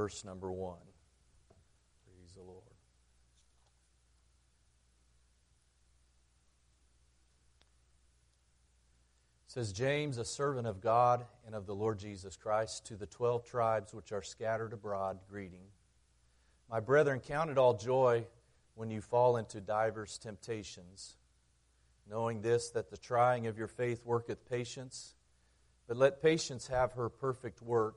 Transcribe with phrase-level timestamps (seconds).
[0.00, 0.78] verse number 1.
[2.06, 2.62] Praise the Lord.
[9.46, 13.04] It says James, a servant of God and of the Lord Jesus Christ, to the
[13.04, 15.66] twelve tribes which are scattered abroad, greeting.
[16.70, 18.24] My brethren, count it all joy
[18.76, 21.16] when you fall into divers temptations,
[22.08, 25.14] knowing this, that the trying of your faith worketh patience.
[25.86, 27.96] But let patience have her perfect work,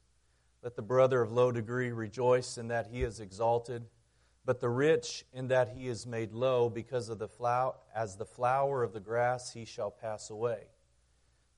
[0.63, 3.85] Let the brother of low degree rejoice in that he is exalted
[4.45, 8.25] but the rich in that he is made low because of the flower as the
[8.25, 10.63] flower of the grass he shall pass away.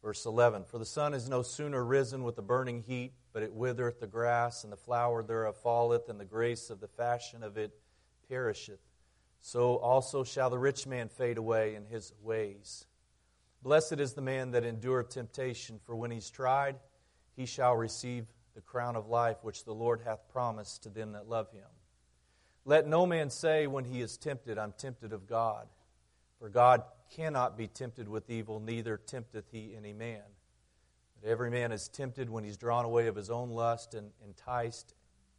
[0.01, 3.53] Verse 11 for the sun is no sooner risen with the burning heat but it
[3.53, 7.57] withereth the grass and the flower thereof falleth and the grace of the fashion of
[7.57, 7.71] it
[8.27, 8.81] perisheth.
[9.39, 12.85] So also shall the rich man fade away in his ways.
[13.61, 16.75] Blessed is the man that endureth temptation for when he's tried
[17.37, 21.27] he shall receive the crown of life which the lord hath promised to them that
[21.27, 21.67] love him
[22.65, 25.67] let no man say when he is tempted, I'm tempted of God.
[26.39, 26.83] For God
[27.15, 30.23] cannot be tempted with evil, neither tempteth he any man.
[31.21, 34.95] But every man is tempted when he's drawn away of his own lust and enticed.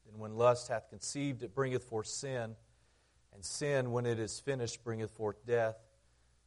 [0.09, 2.57] And when lust hath conceived, it bringeth forth sin.
[3.33, 5.77] And sin, when it is finished, bringeth forth death.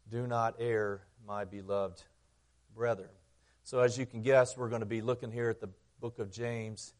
[0.10, 2.04] Do not err, my beloved
[2.74, 3.10] brethren.
[3.64, 6.32] So, as you can guess, we're going to be looking here at the book of
[6.32, 6.94] James.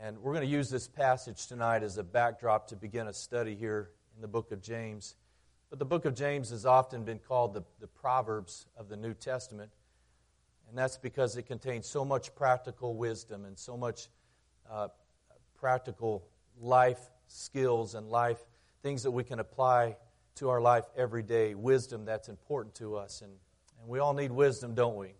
[0.00, 3.54] And we're going to use this passage tonight as a backdrop to begin a study
[3.54, 5.14] here in the book of James.
[5.68, 9.14] But the book of James has often been called the, the Proverbs of the New
[9.14, 9.70] Testament.
[10.68, 14.08] And that's because it contains so much practical wisdom and so much
[14.70, 14.88] uh,
[15.58, 16.26] practical
[16.58, 18.38] life skills and life
[18.82, 19.96] things that we can apply
[20.36, 21.54] to our life every day.
[21.54, 23.20] Wisdom that's important to us.
[23.20, 23.32] And,
[23.80, 25.12] and we all need wisdom, don't we?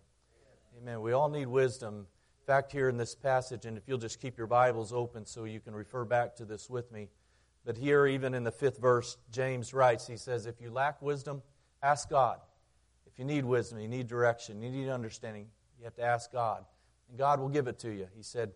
[0.81, 1.01] Amen.
[1.01, 2.07] We all need wisdom
[2.51, 5.61] fact, here in this passage, and if you'll just keep your Bibles open so you
[5.61, 7.07] can refer back to this with me.
[7.63, 11.43] But here, even in the fifth verse, James writes, he says, If you lack wisdom,
[11.81, 12.39] ask God.
[13.05, 15.47] If you need wisdom, you need direction, you need understanding,
[15.79, 16.65] you have to ask God.
[17.07, 18.09] And God will give it to you.
[18.17, 18.51] He said,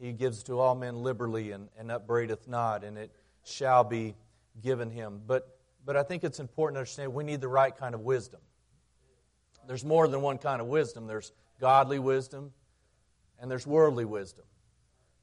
[0.00, 3.10] He gives to all men liberally and, and upbraideth not, and it
[3.44, 4.14] shall be
[4.62, 5.20] given him.
[5.26, 8.40] But, but I think it's important to understand we need the right kind of wisdom.
[9.66, 11.06] There's more than one kind of wisdom.
[11.06, 12.54] There's godly wisdom,
[13.40, 14.44] and there's worldly wisdom.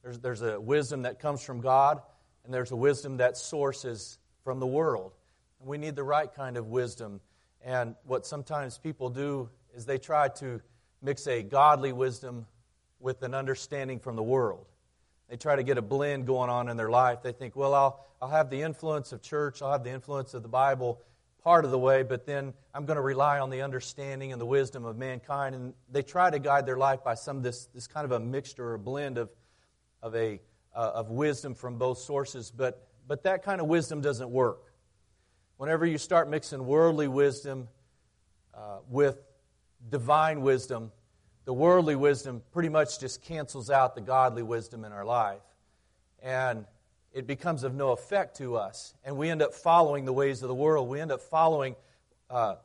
[0.04, 2.02] There's, there's a wisdom that comes from God,
[2.44, 5.14] and there's a wisdom that sources from the world.
[5.60, 7.22] And we need the right kind of wisdom.
[7.64, 10.62] And what sometimes people do is they try to
[11.02, 12.46] mix a godly wisdom
[13.00, 14.66] with an understanding from the world.
[15.30, 17.22] They try to get a blend going on in their life.
[17.24, 20.44] They think, well, I'll, I'll have the influence of church, I'll have the influence of
[20.44, 21.02] the Bible,
[21.44, 24.46] part of the way, but then I'm going to rely on the understanding and the
[24.46, 25.56] wisdom of mankind.
[25.56, 28.74] And they try to guide their life by some this, this kind of a mixture
[28.74, 29.30] or blend of,
[30.02, 30.40] of, a,
[30.74, 32.50] uh, of wisdom from both sources.
[32.50, 34.74] But, but that kind of wisdom doesn't work.
[35.58, 37.68] Whenever you start mixing worldly wisdom
[38.54, 39.18] uh, with
[39.90, 40.92] divine wisdom,
[41.46, 45.42] the worldly wisdom pretty much just cancels out the godly wisdom in our life.
[46.22, 46.66] And
[47.14, 48.96] it becomes of no effect to us.
[49.04, 50.90] And we end up following the ways of the world.
[50.90, 51.76] We end up following
[52.30, 52.56] uh,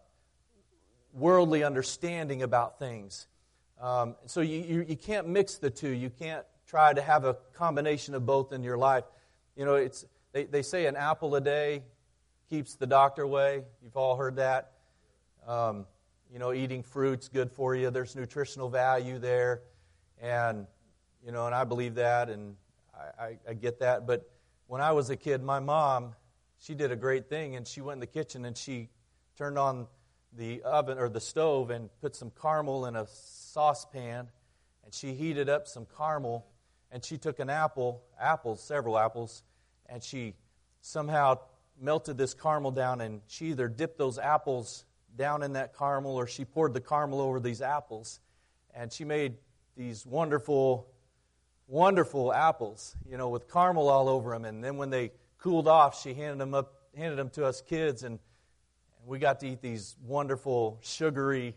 [1.12, 3.26] worldly understanding about things.
[3.80, 5.90] Um, so you, you, you, can't mix the two.
[5.90, 9.04] You can't try to have a combination of both in your life.
[9.54, 11.82] You know, it's, they, they say an apple a day
[12.50, 13.62] keeps the doctor away.
[13.82, 14.72] You've all heard that.
[15.46, 15.86] Um,
[16.32, 17.90] you know, eating fruit's good for you.
[17.90, 19.62] There's nutritional value there.
[20.20, 20.66] And,
[21.24, 22.56] you know, and I believe that and
[22.94, 24.06] I, I, I get that.
[24.06, 24.28] But
[24.68, 26.14] when I was a kid, my mom,
[26.60, 28.90] she did a great thing, and she went in the kitchen and she
[29.36, 29.86] turned on
[30.36, 34.28] the oven or the stove and put some caramel in a saucepan,
[34.84, 36.46] and she heated up some caramel,
[36.92, 39.42] and she took an apple, apples, several apples,
[39.86, 40.34] and she
[40.82, 41.38] somehow
[41.80, 44.84] melted this caramel down, and she either dipped those apples
[45.16, 48.20] down in that caramel or she poured the caramel over these apples,
[48.74, 49.38] and she made
[49.78, 50.92] these wonderful
[51.68, 54.44] wonderful apples, you know, with caramel all over them.
[54.44, 58.02] And then when they cooled off, she handed them up, handed them to us kids,
[58.02, 58.18] and
[59.06, 61.54] we got to eat these wonderful, sugary,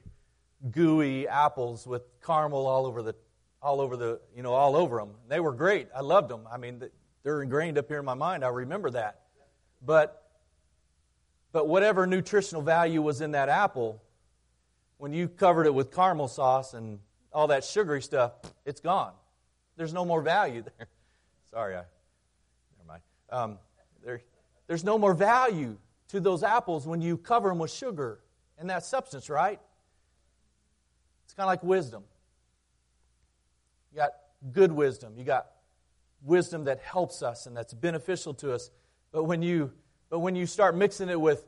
[0.69, 3.16] gooey apples with caramel all over the,
[3.62, 5.12] all over the, you know, all over them.
[5.28, 5.88] They were great.
[5.96, 6.48] I loved them.
[6.52, 6.84] I mean,
[7.24, 8.44] they're ingrained up here in my mind.
[8.44, 9.22] I remember that.
[9.84, 10.24] But,
[11.52, 14.04] but whatever nutritional value was in that apple,
[14.98, 17.00] when you covered it with caramel sauce and
[17.34, 18.34] all that sugary stuff,
[18.66, 19.14] it's gone.
[19.81, 20.86] There's no more value there.
[21.50, 21.81] Sorry, I,
[22.78, 23.01] never mind.
[23.31, 23.57] Um,
[24.06, 24.22] there,
[24.68, 25.75] there's no more value
[26.10, 28.19] to those apples when you cover them with sugar
[28.60, 29.60] and that substance, right?
[31.25, 32.04] It's kind of like wisdom.
[33.92, 34.12] You got
[34.51, 35.13] good wisdom.
[35.18, 35.48] You got
[36.22, 38.69] wisdom that helps us and that's beneficial to us.
[39.12, 39.72] But when you
[40.12, 41.44] but when you start mixing it with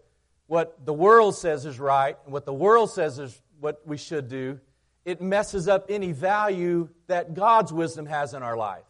[0.48, 4.28] what the world says is right and what the world says is what we should
[4.28, 4.60] do,
[5.06, 8.84] it messes up any value that God's wisdom has in our life.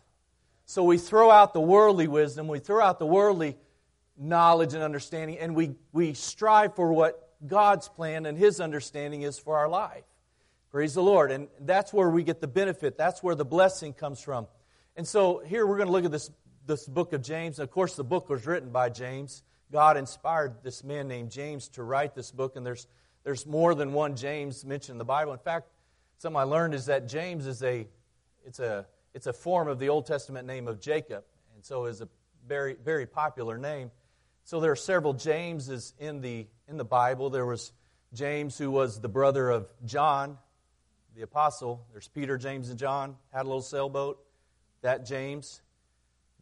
[0.65, 3.57] So we throw out the worldly wisdom, we throw out the worldly
[4.17, 9.37] knowledge and understanding, and we, we strive for what God's plan and His understanding is
[9.37, 10.03] for our life.
[10.73, 11.31] Praise the Lord.
[11.31, 12.97] And that's where we get the benefit.
[12.97, 14.47] That's where the blessing comes from.
[14.95, 16.31] And so here we're going to look at this,
[16.65, 17.59] this book of James.
[17.59, 19.43] Of course, the book was written by James.
[19.71, 22.87] God inspired this man named James to write this book, and there's,
[23.23, 25.33] there's more than one James mentioned in the Bible.
[25.33, 25.67] In fact,
[26.23, 27.85] something I learned is that James is a,
[28.45, 31.99] it's a, it's a form of the Old Testament name of Jacob, and so is
[31.99, 32.07] a
[32.47, 33.91] very, very popular name.
[34.45, 37.29] So there are several Jameses in the, in the Bible.
[37.29, 37.73] There was
[38.13, 40.37] James, who was the brother of John,
[41.13, 41.85] the apostle.
[41.91, 44.17] There's Peter, James, and John, had a little sailboat.
[44.81, 45.61] That James,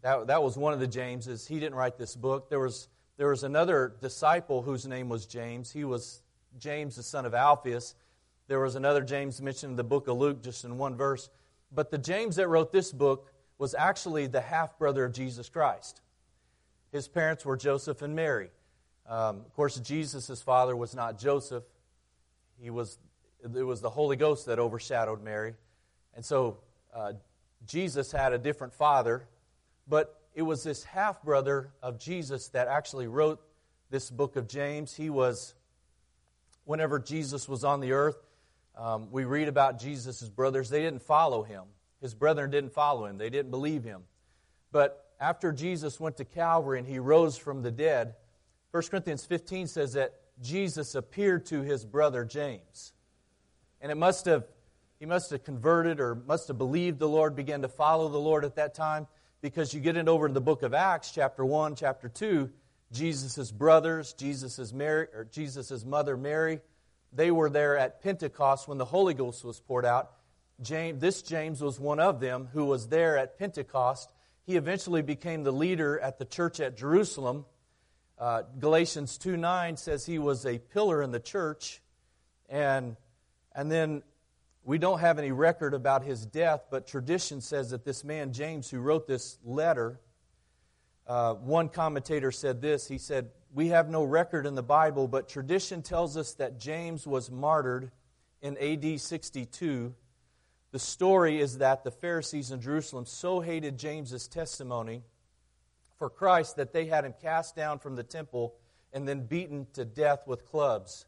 [0.04, 1.48] that, that was one of the Jameses.
[1.48, 2.52] He didn't write this book.
[2.52, 2.88] There was,
[3.18, 5.72] there was another disciple whose name was James.
[5.72, 6.22] He was
[6.60, 7.96] James, the son of Alphaeus.
[8.52, 11.30] There was another James mentioned in the book of Luke, just in one verse.
[11.72, 16.02] But the James that wrote this book was actually the half brother of Jesus Christ.
[16.92, 18.50] His parents were Joseph and Mary.
[19.08, 21.64] Um, of course, Jesus' father was not Joseph.
[22.60, 22.98] He was
[23.42, 25.54] it was the Holy Ghost that overshadowed Mary.
[26.14, 26.58] And so
[26.94, 27.14] uh,
[27.66, 29.30] Jesus had a different father,
[29.88, 33.42] but it was this half brother of Jesus that actually wrote
[33.92, 34.94] this book of James.
[34.94, 35.54] He was,
[36.66, 38.18] whenever Jesus was on the earth,
[38.78, 40.70] um, we read about Jesus' brothers.
[40.70, 41.64] They didn't follow him,
[42.02, 44.04] his brethren didn't follow him, they didn't believe him.
[44.72, 48.16] But after Jesus went to Calvary and he rose from the dead,
[48.72, 52.94] 1 Corinthians 15 says that Jesus appeared to his brother James.
[53.82, 54.46] And it must have,
[55.00, 58.46] he must have converted or must have believed the Lord, began to follow the Lord
[58.46, 59.08] at that time,
[59.42, 62.50] because you get it over to the book of Acts, chapter 1, chapter 2,
[62.92, 66.60] Jesus' brothers, Jesus' Mary, or Jesus' mother Mary,
[67.14, 70.12] they were there at Pentecost when the Holy Ghost was poured out.
[70.62, 74.12] James, this James was one of them who was there at Pentecost.
[74.46, 77.46] He eventually became the leader at the church at Jerusalem.
[78.18, 81.82] Uh, Galatians 2 9 says he was a pillar in the church.
[82.50, 82.96] And
[83.54, 84.04] and then
[84.64, 88.70] we don't have any record about his death, but tradition says that this man, James,
[88.70, 90.00] who wrote this letter,
[91.12, 92.88] uh, one commentator said this.
[92.88, 97.06] He said, We have no record in the Bible, but tradition tells us that James
[97.06, 97.92] was martyred
[98.42, 99.94] in AD 62.
[100.72, 105.04] The story is that the Pharisees in Jerusalem so hated James's testimony
[105.98, 108.56] for Christ that they had him cast down from the temple
[108.94, 111.08] and then beaten to death with clubs.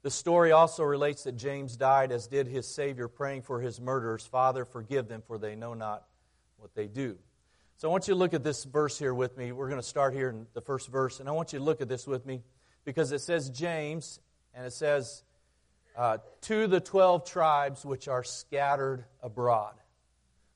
[0.00, 4.26] The story also relates that James died, as did his Savior, praying for his murderers
[4.26, 6.06] Father, forgive them, for they know not
[6.56, 7.18] what they do.
[7.82, 9.50] So I want you to look at this verse here with me.
[9.50, 11.80] We're going to start here in the first verse, and I want you to look
[11.80, 12.44] at this with me
[12.84, 14.20] because it says James,
[14.54, 15.24] and it says,
[15.96, 19.74] uh, to the 12 tribes which are scattered abroad.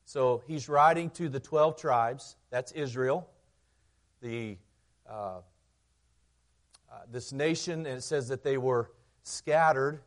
[0.05, 2.37] So he's writing to the 12 tribes.
[2.51, 3.29] That's Israel,
[4.23, 4.57] the,
[5.11, 5.41] uh, uh,
[7.11, 8.89] this nation, and it says that they were
[9.25, 10.01] scattered.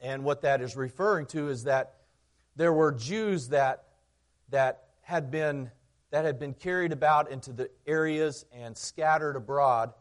[0.00, 1.96] And what that is referring to is that
[2.54, 3.82] there were Jews that,
[4.50, 5.72] that, had, been,
[6.14, 9.92] that had been carried about into the areas and scattered abroad.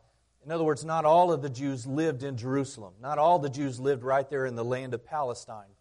[0.46, 2.94] In other words, not all of the Jews lived in Jerusalem.
[3.02, 5.72] Not all the Jews lived right there in the land of Palestine.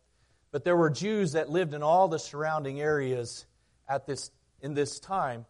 [0.51, 3.45] But there were Jews that lived in all the surrounding areas
[3.87, 4.31] at this,
[4.63, 5.45] in this time.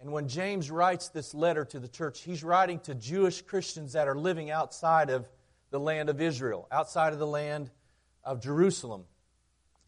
[0.00, 4.08] And when James writes this letter to the church, he's writing to Jewish Christians that
[4.08, 5.28] are living outside of
[5.70, 7.70] the land of Israel, outside of the land
[8.24, 9.04] of Jerusalem.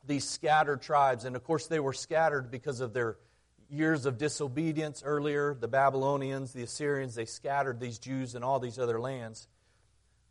[0.07, 3.17] These scattered tribes, and of course, they were scattered because of their
[3.69, 5.55] years of disobedience earlier.
[5.55, 9.49] The Babylonians, the Assyrians, they scattered these Jews in all these other lands.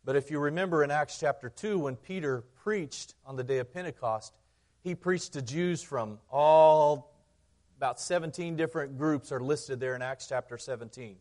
[0.04, 3.72] But if you remember in Acts chapter 2, when Peter preached on the day of
[3.72, 4.38] Pentecost,
[4.82, 7.12] he preached to Jews from all,
[7.76, 11.16] about 17 different groups are listed there in Acts chapter 17.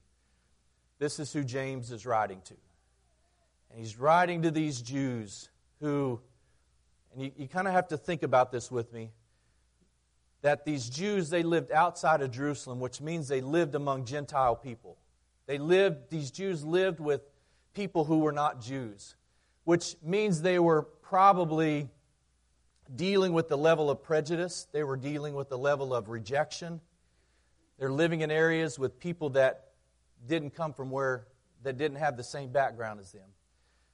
[1.00, 2.54] This is who James is writing to.
[3.72, 5.50] And he's writing to these Jews
[5.82, 6.22] who,
[7.12, 9.12] and you, you kind of have to think about this with me.
[10.46, 14.96] That these Jews, they lived outside of Jerusalem, which means they lived among Gentile people.
[15.48, 17.22] They lived, these Jews lived with
[17.74, 19.16] people who were not Jews,
[19.64, 21.90] which means they were probably
[22.96, 26.80] dealing with the level of prejudice, they were dealing with the level of rejection.
[27.80, 29.70] They're living in areas with people that
[30.28, 31.26] didn't come from where,
[31.64, 33.30] that didn't have the same background as them.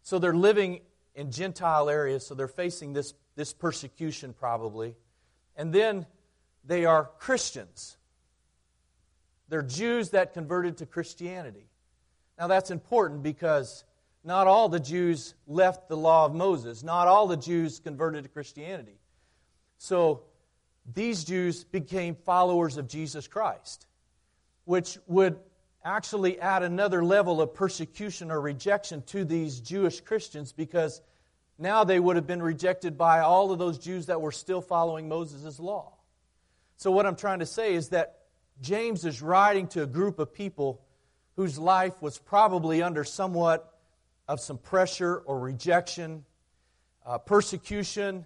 [0.03, 0.81] So they're living
[1.15, 4.97] in Gentile areas, so they're facing this, this persecution probably.
[5.55, 6.07] And then
[6.63, 7.97] they are Christians.
[9.49, 11.67] They're Jews that converted to Christianity.
[12.39, 13.83] Now that's important because
[14.23, 16.83] not all the Jews left the law of Moses.
[16.83, 18.99] Not all the Jews converted to Christianity.
[19.77, 20.23] So
[20.93, 23.87] these Jews became followers of Jesus Christ,
[24.65, 25.39] which would
[25.83, 31.01] actually add another level of persecution or rejection to these Jewish Christians because
[31.57, 35.09] now they would have been rejected by all of those Jews that were still following
[35.09, 35.93] Moses' law.
[36.81, 38.21] So, what I'm trying to say is that
[38.59, 40.81] James is writing to a group of people
[41.35, 43.71] whose life was probably under somewhat
[44.27, 46.25] of some pressure or rejection,
[47.05, 48.25] uh, persecution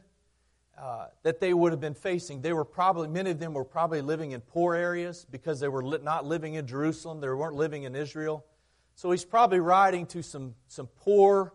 [0.80, 2.42] uh, that they would have been facing.
[2.42, 5.84] They were probably, many of them were probably living in poor areas because they were
[5.84, 8.46] li- not living in Jerusalem, they weren't living in Israel.
[8.96, 11.52] So he's probably writing to some, some poor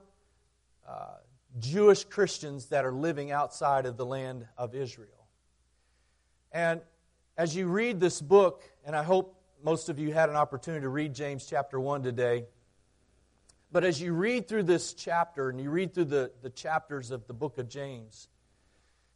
[0.86, 1.14] uh,
[1.58, 5.16] Jewish Christians that are living outside of the land of Israel.
[6.52, 6.82] And
[7.40, 10.90] as you read this book, and I hope most of you had an opportunity to
[10.90, 12.44] read James chapter 1 today.
[13.72, 17.26] But as you read through this chapter and you read through the, the chapters of
[17.26, 18.28] the book of James,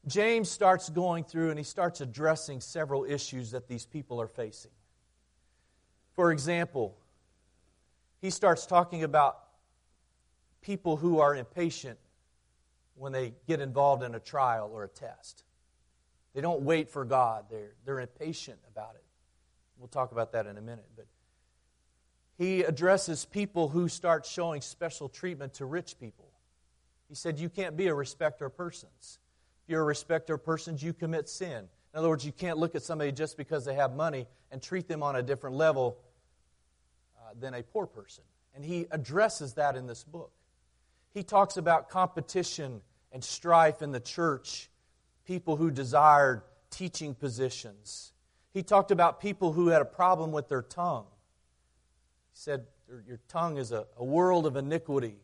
[0.07, 4.71] James starts going through and he starts addressing several issues that these people are facing.
[6.15, 6.97] For example,
[8.23, 9.39] he starts talking about
[10.63, 11.99] people who are impatient
[12.95, 15.45] when they get involved in a trial or a test.
[16.35, 19.05] They don't wait for God, they're, they're impatient about it.
[19.79, 20.87] We'll talk about that in a minute.
[20.97, 21.07] But
[22.37, 26.27] he addresses people who start showing special treatment to rich people.
[27.09, 29.19] He said, You can't be a respecter of persons.
[29.65, 31.69] If you're a respecter of persons, you commit sin.
[31.93, 34.89] In other words, you can't look at somebody just because they have money and treat
[34.89, 35.97] them on a different level
[37.17, 38.25] uh, than a poor person.
[38.55, 40.33] And he addresses that in this book.
[41.13, 42.81] He talks about competition
[43.13, 44.69] and strife in the church,
[45.27, 48.13] people who desired teaching positions.
[48.53, 51.07] He talked about people who had a problem with their tongue.
[52.33, 52.67] He said,
[53.07, 55.17] Your tongue is a, a world of iniquity.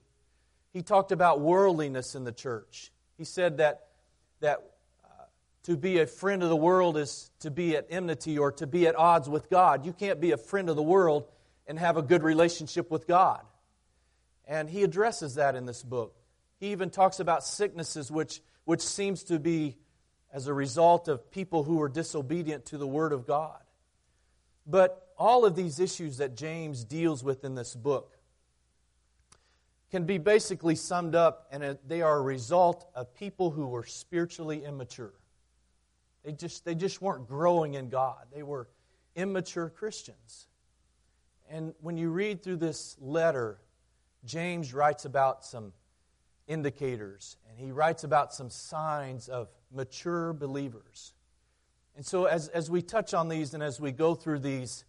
[0.73, 2.93] He talked about worldliness in the church.
[3.19, 3.89] He said that,
[4.41, 4.59] that
[5.05, 5.25] uh,
[5.65, 8.87] to be a friend of the world is to be at enmity or to be
[8.87, 9.85] at odds with God.
[9.85, 11.27] You can't be a friend of the world
[11.67, 13.43] and have a good relationship with God.
[14.47, 16.17] And he addresses that in this book.
[16.59, 19.77] He even talks about sicknesses, which, which seems to be
[20.33, 23.61] as a result of people who were disobedient to the Word of God.
[24.67, 28.17] But all of these issues that James deals with in this book
[29.91, 34.65] can be basically summed up, and they are a result of people who were spiritually
[34.65, 35.13] immature.
[36.25, 38.69] They just, they just weren't growing in God, they were
[39.17, 40.47] immature Christians.
[41.51, 43.59] And when you read through this letter,
[44.25, 45.73] James writes about some
[46.51, 51.15] indicators, and he writes about some signs of mature believers.
[51.97, 54.85] And so, as, as we touch on these and as we go through these,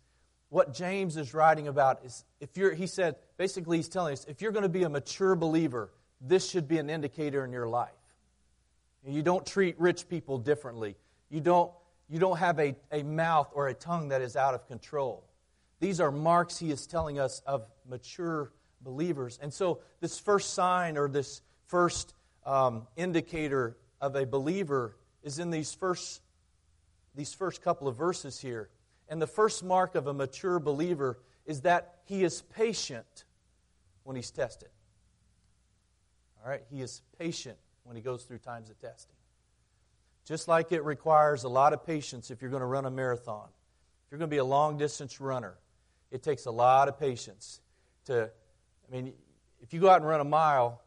[0.50, 4.42] what James is writing about is if you're, he said, basically, he's telling us if
[4.42, 7.92] you're going to be a mature believer, this should be an indicator in your life.
[9.06, 10.96] You don't treat rich people differently.
[11.30, 11.72] You don't,
[12.10, 15.24] you don't have a, a mouth or a tongue that is out of control.
[15.80, 18.52] These are marks he is telling us of mature
[18.82, 19.40] believers.
[19.42, 21.42] And so, this first sign or this
[21.72, 22.14] first
[22.46, 26.22] um, indicator of a believer is in these first,
[27.16, 28.70] these first couple of verses here.
[29.08, 33.24] And the first mark of a mature believer is that he is patient
[34.04, 34.68] when he's tested.
[36.44, 36.62] All right?
[36.70, 39.16] He is patient when he goes through times of testing.
[40.26, 43.48] Just like it requires a lot of patience if you're going to run a marathon.
[44.06, 45.56] If you're going to be a long distance runner,
[46.12, 47.62] it takes a lot of patience
[48.06, 48.30] to,
[48.88, 49.14] I mean,
[49.62, 50.82] if you go out and run a mile,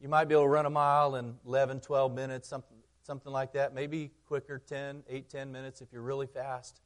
[0.00, 3.52] you might be able to run a mile in 11, 12 minutes, something, something like
[3.54, 3.74] that.
[3.74, 6.80] Maybe quicker, 10, 8, 10 minutes if you're really fast.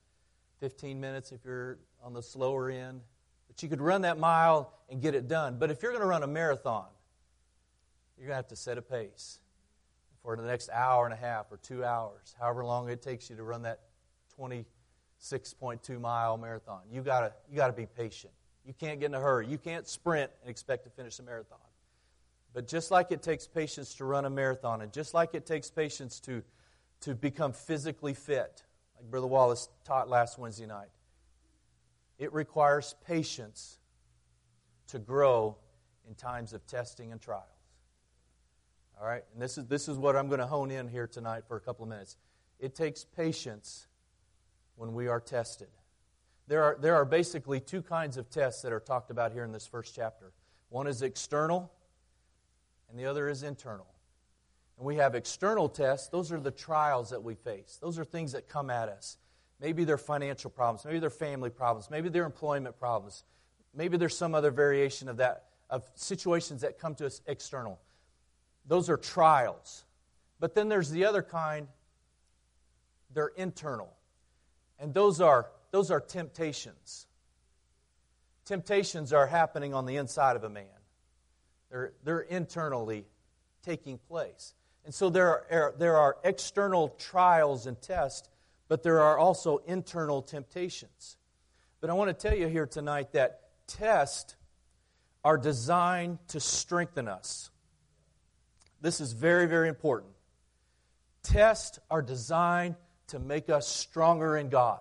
[0.61, 3.01] 15 minutes if you're on the slower end.
[3.49, 5.59] But you could run that mile and get it done.
[5.59, 6.87] But if you're going to run a marathon,
[8.17, 9.41] you're going to have to set a pace
[10.23, 13.37] for the next hour and a half or two hours, however long it takes you
[13.37, 13.81] to run that
[14.39, 16.81] 26.2 mile marathon.
[16.93, 18.33] You got you got to be patient.
[18.65, 19.47] You can't get in a hurry.
[19.47, 21.59] You can't sprint and expect to finish a marathon.
[22.53, 25.71] But just like it takes patience to run a marathon, and just like it takes
[25.71, 26.43] patience to,
[27.03, 28.65] to become physically fit,
[28.97, 30.89] like Brother Wallace taught last Wednesday night.
[32.19, 33.79] It requires patience
[34.89, 35.57] to grow
[36.09, 37.47] in times of testing and trials.
[39.01, 39.23] All right?
[39.33, 41.61] And this is, this is what I'm going to hone in here tonight for a
[41.61, 42.17] couple of minutes.
[42.59, 43.87] It takes patience
[44.77, 45.69] when we are tested.
[46.49, 49.53] There are, there are basically two kinds of tests that are talked about here in
[49.53, 50.33] this first chapter
[50.69, 51.73] one is external,
[52.91, 53.87] and the other is internal.
[54.77, 58.33] And we have external tests, those are the trials that we face, those are things
[58.33, 59.17] that come at us.
[59.61, 63.25] Maybe they're financial problems, maybe they're family problems, maybe they're employment problems,
[63.75, 67.79] maybe there's some other variation of that, of situations that come to us external.
[68.67, 69.85] Those are trials.
[70.39, 71.69] But then there's the other kind,
[73.13, 73.93] they're internal.
[74.79, 77.07] And those are, those are temptations.
[78.47, 80.65] Temptations are happening on the inside of a man,
[81.71, 83.07] they're, they're internally
[83.63, 84.55] taking place.
[84.85, 88.29] And so there are, er, there are external trials and tests,
[88.69, 91.17] but there are also internal temptations.
[91.81, 94.37] But I want to tell you here tonight that tests
[95.25, 97.51] are designed to strengthen us.
[98.81, 100.13] This is very, very important.
[101.23, 102.77] Tests are designed
[103.09, 104.81] to make us stronger in God.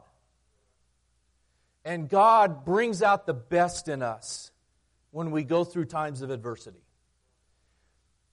[1.84, 4.52] And God brings out the best in us
[5.12, 6.84] when we go through times of adversity.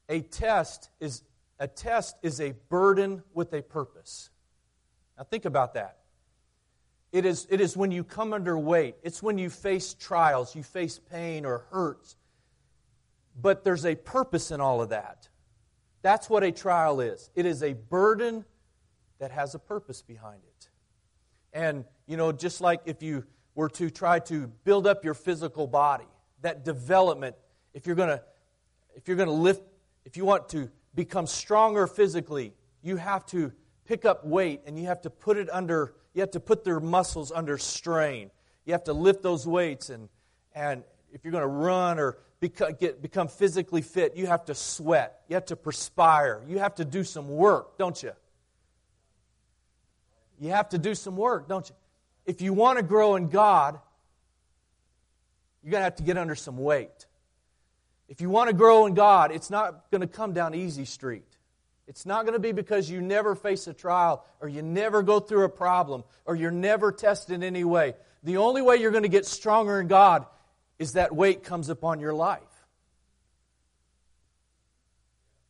[0.08, 1.22] A test is
[1.58, 4.30] a test is a burden with a purpose.
[5.16, 5.98] Now think about that.
[7.12, 8.96] It is, it is when you come under weight.
[9.02, 12.16] It's when you face trials, you face pain or hurts.
[13.40, 15.28] But there's a purpose in all of that.
[16.02, 17.30] That's what a trial is.
[17.34, 18.44] It is a burden
[19.18, 20.68] that has a purpose behind it.
[21.52, 25.66] And, you know, just like if you were to try to build up your physical
[25.66, 26.04] body,
[26.42, 27.36] that development,
[27.74, 28.22] if you're going to
[28.94, 29.62] if you're going to lift
[30.04, 33.52] if you want to become stronger physically, you have to
[33.84, 36.80] pick up weight and you have to put it under you have to put their
[36.80, 38.30] muscles under strain.
[38.64, 40.08] You have to lift those weights and
[40.54, 42.18] and if you're going to run or
[42.78, 45.20] get, become physically fit, you have to sweat.
[45.28, 46.42] You have to perspire.
[46.46, 48.12] You have to do some work, don't you?
[50.38, 51.74] You have to do some work, don't you?
[52.26, 53.80] If you want to grow in God,
[55.66, 57.06] you're going to have to get under some weight.
[58.08, 61.26] If you want to grow in God, it's not going to come down easy street.
[61.88, 65.18] It's not going to be because you never face a trial or you never go
[65.18, 67.94] through a problem or you're never tested in any way.
[68.22, 70.24] The only way you're going to get stronger in God
[70.78, 72.42] is that weight comes upon your life.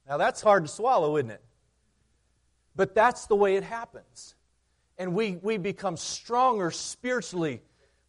[0.09, 1.43] Now, that's hard to swallow, isn't it?
[2.75, 4.35] But that's the way it happens.
[4.97, 7.61] And we, we become stronger spiritually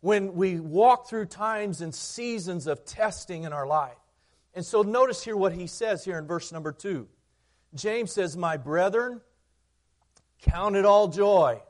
[0.08, 3.98] when we walk through times and seasons of testing in our life.
[4.54, 7.10] And so, notice here what he says here in verse number two.
[7.76, 9.20] James says, My brethren,
[10.44, 11.62] count it all joy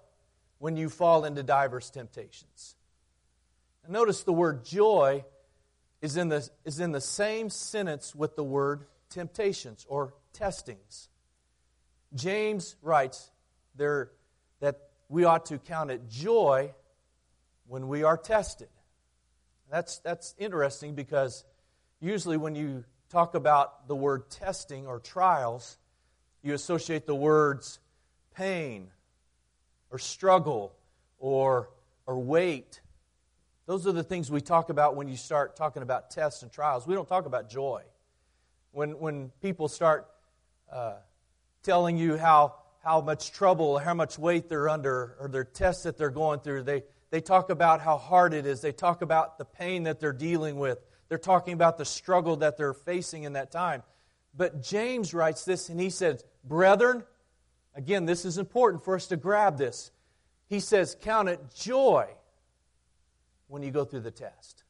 [0.60, 2.76] when you fall into diverse temptations.
[3.84, 5.26] And notice the word joy
[6.04, 11.10] is in the, is in the same sentence with the word temptations or testings.
[12.14, 13.32] James writes
[13.76, 14.12] there
[14.60, 16.72] that we ought to count it joy
[17.68, 18.70] when we are tested.
[19.70, 21.44] That's, that's interesting because
[22.00, 25.78] usually when you talk about the word testing or trials,
[26.42, 27.80] you associate the words
[28.36, 28.88] pain
[29.92, 30.74] or struggle
[31.20, 31.70] or,
[32.06, 32.82] or weight
[33.68, 36.88] those are the things we talk about when you start talking about tests and trials.
[36.88, 37.84] We don't talk about joy.
[38.72, 40.08] When, when people start
[40.72, 40.94] uh,
[41.64, 45.98] telling you how, how much trouble, how much weight they're under, or their tests that
[45.98, 48.62] they're going through, they, they talk about how hard it is.
[48.62, 50.80] They talk about the pain that they're dealing with.
[51.10, 53.84] They're talking about the struggle that they're facing in that time.
[54.36, 57.04] But James writes this, and he says, Brethren,
[57.76, 59.92] again, this is important for us to grab this.
[60.48, 62.08] He says, Count it joy
[63.48, 64.64] when you go through the test.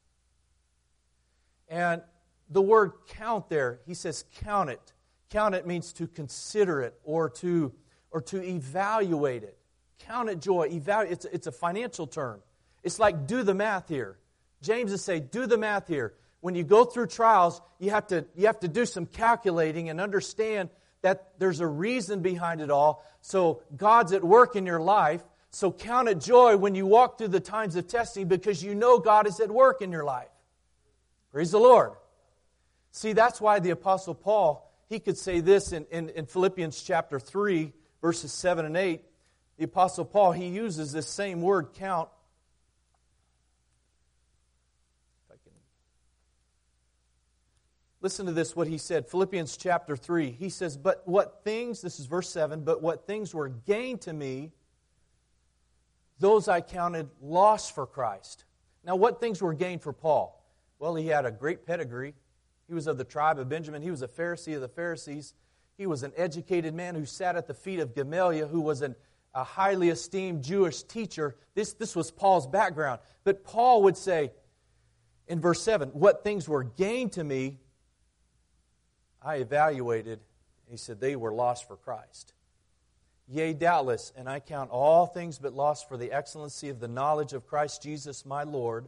[1.67, 2.02] And
[2.50, 4.93] the word count there, he says count it.
[5.30, 7.73] Count it means to consider it or to,
[8.12, 9.57] or to evaluate it.
[9.99, 10.67] Count it joy.
[10.71, 12.41] Evaluate, it's, it's a financial term.
[12.83, 14.17] It's like do the math here.
[14.62, 16.13] James is saying, do the math here.
[16.39, 19.99] When you go through trials, you have to, you have to do some calculating and
[19.99, 20.69] understand
[21.01, 23.03] that there's a reason behind it all.
[23.21, 25.23] So God's at work in your life.
[25.51, 28.99] So count it joy when you walk through the times of testing because you know
[28.99, 30.29] God is at work in your life.
[31.31, 31.91] Praise the Lord.
[32.91, 37.19] See, that's why the Apostle Paul, he could say this in, in, in Philippians chapter
[37.19, 39.03] 3, verses 7 and 8.
[39.58, 42.10] The Apostle Paul, he uses this same word, count.
[48.00, 49.08] Listen to this, what he said.
[49.08, 50.32] Philippians chapter 3.
[50.32, 54.13] He says, But what things, this is verse 7, but what things were gained to
[54.13, 54.52] me,
[56.20, 58.46] those I counted loss for Christ.
[58.84, 60.41] Now, what things were gained for Paul?
[60.80, 62.13] Well, he had a great pedigree.
[62.67, 63.82] He was of the tribe of Benjamin.
[63.82, 65.34] He was a Pharisee of the Pharisees.
[65.78, 68.96] He was an educated man who sat at the feet of Gamaliel, who was an,
[69.38, 71.36] a highly esteemed Jewish teacher.
[71.54, 73.00] This, this was Paul's background.
[73.23, 74.32] But Paul would say
[75.28, 77.60] in verse 7 What things were gained to me,
[79.21, 80.21] I evaluated.
[80.67, 82.34] He said, They were lost for Christ.
[83.28, 87.34] Yea, doubtless, and I count all things but loss for the excellency of the knowledge
[87.34, 88.88] of Christ Jesus my Lord,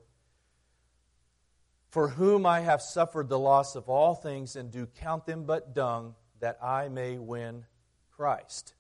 [1.92, 5.76] for whom I have suffered the loss of all things, and do count them but
[5.76, 7.66] dung, that I may win
[8.10, 8.74] Christ.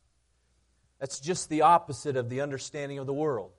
[0.99, 3.51] That's just the opposite of the understanding of the world.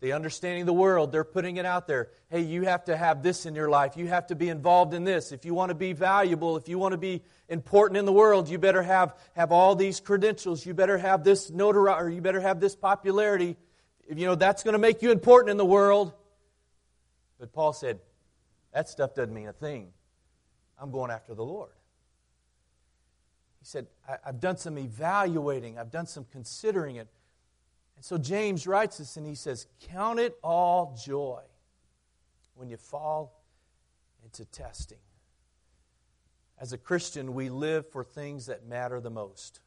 [0.00, 2.10] The understanding of the world, they're putting it out there.
[2.28, 3.96] Hey, you have to have this in your life.
[3.96, 5.32] You have to be involved in this.
[5.32, 8.48] If you want to be valuable, if you want to be important in the world,
[8.48, 10.66] you better have, have all these credentials.
[10.66, 13.56] You better have this notoriety, or you better have this popularity.
[14.08, 16.12] You know, that's going to make you important in the world.
[17.38, 17.98] But Paul said,
[18.74, 19.88] that stuff doesn't mean a thing.
[20.78, 21.70] I'm going after the Lord.
[23.64, 23.86] He said,
[24.26, 27.08] I've done some evaluating, I've done some considering it.
[27.96, 31.40] And so James writes this and he says, Count it all joy
[32.56, 33.42] when you fall
[34.22, 34.98] into testing.
[36.58, 39.60] As a Christian, we live for things that matter the most.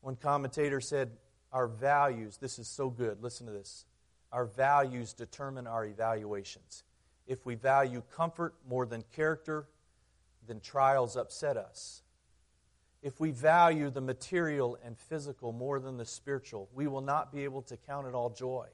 [0.00, 1.12] One commentator said,
[1.52, 3.84] Our values, this is so good, listen to this.
[4.32, 6.82] Our values determine our evaluations.
[7.28, 9.68] If we value comfort more than character,
[10.48, 12.00] then trials upset us.
[13.04, 17.44] If we value the material and physical more than the spiritual, we will not be
[17.44, 18.68] able to count it all joy.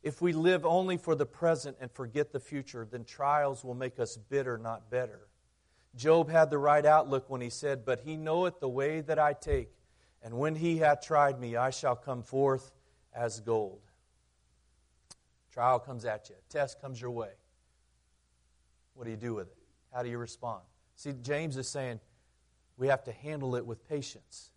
[0.00, 3.98] If we live only for the present and forget the future, then trials will make
[3.98, 5.26] us bitter, not better.
[5.96, 9.32] Job had the right outlook when he said, But he knoweth the way that I
[9.32, 9.70] take,
[10.22, 12.70] and when he hath tried me, I shall come forth
[13.12, 13.80] as gold.
[15.52, 17.32] Trial comes at you, test comes your way.
[18.94, 19.58] What do you do with it?
[19.92, 20.62] How do you respond?
[20.94, 21.98] See, James is saying,
[22.78, 24.50] we have to handle it with patience.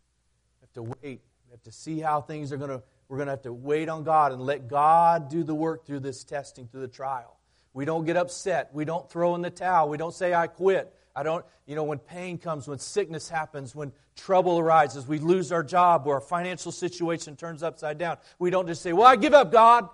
[0.61, 1.21] We have to wait.
[1.47, 3.89] We have to see how things are going to, we're going to have to wait
[3.89, 7.37] on God and let God do the work through this testing, through the trial.
[7.73, 8.69] We don't get upset.
[8.73, 9.89] We don't throw in the towel.
[9.89, 10.93] We don't say, I quit.
[11.15, 15.51] I don't, you know, when pain comes, when sickness happens, when trouble arises, we lose
[15.51, 18.17] our job or our financial situation turns upside down.
[18.39, 19.89] We don't just say, Well, I give up, God.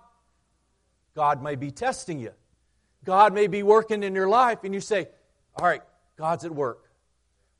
[1.15, 2.33] God may be testing you.
[3.03, 5.07] God may be working in your life, and you say,
[5.55, 5.81] All right,
[6.17, 6.86] God's at work.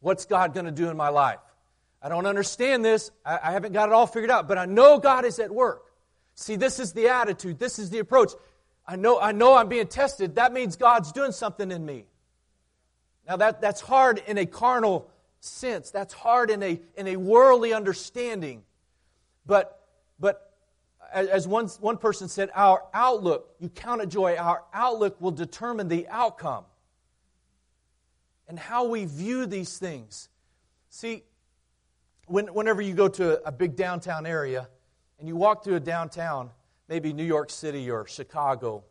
[0.08, 1.40] What's God going to do in my life?
[2.02, 3.12] I don't understand this.
[3.26, 5.84] I, I haven't got it all figured out, but I know God is at work.
[6.34, 8.32] See, this is the attitude, this is the approach.
[8.88, 10.36] I know, I know I'm being tested.
[10.36, 12.06] That means God's doing something in me.
[13.28, 17.74] Now, that, that's hard in a carnal sense, that's hard in a, in a worldly
[17.74, 18.64] understanding.
[19.46, 19.78] But,
[20.22, 20.54] but
[21.12, 25.90] as one, one person said, our outlook, you count it joy, our outlook will determine
[25.90, 26.64] the outcome
[28.48, 30.30] and how we view these things.
[30.90, 31.24] See,
[32.28, 34.68] when, whenever you go to a big downtown area
[35.20, 36.52] and you walk through a downtown,
[36.88, 38.84] maybe New York City or Chicago,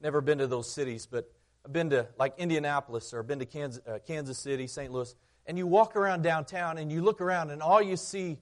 [0.00, 1.30] never been to those cities, but
[1.64, 4.92] I've been to like Indianapolis or been to Kansas, uh, Kansas City, St.
[4.92, 5.14] Louis,
[5.46, 8.38] and you walk around downtown and you look around and all you see